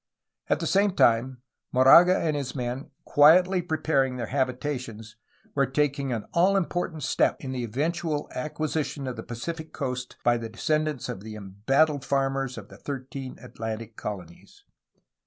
At 0.47 0.59
the 0.59 0.65
same 0.65 0.95
time, 0.95 1.43
Moraga 1.71 2.17
and 2.17 2.35
his 2.35 2.55
men, 2.55 2.89
quietly 3.05 3.61
preparing 3.61 4.15
their 4.17 4.25
habitations, 4.33 5.15
were 5.53 5.67
taking 5.67 6.11
an 6.11 6.25
all 6.33 6.57
important 6.57 7.03
step 7.03 7.39
in 7.43 7.51
the 7.51 7.63
eventual 7.63 8.27
acquisition 8.33 9.05
of 9.05 9.15
the 9.15 9.21
Pacific 9.21 9.73
coast 9.73 10.17
by 10.23 10.37
the 10.37 10.49
descendants 10.49 11.07
of 11.07 11.19
the 11.21 11.35
embattled 11.35 12.03
farmers 12.03 12.57
of 12.57 12.69
the 12.69 12.77
thirteen 12.77 13.37
Atlantic 13.43 13.95
colonies. 13.95 14.63